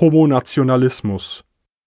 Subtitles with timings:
[0.00, 1.44] Homonationalismus.